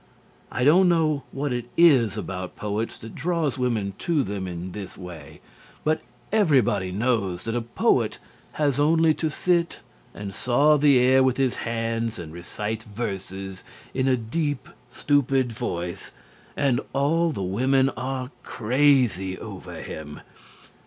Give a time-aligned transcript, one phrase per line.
[0.51, 4.97] I don't know what it is about poets that draws women to them in this
[4.97, 5.41] way.
[5.83, 8.17] But everybody knows that a poet
[8.53, 14.07] has only to sit and saw the air with his hands and recite verses in
[14.07, 16.09] a deep stupid voice,
[16.57, 20.19] and all the women are crazy over him.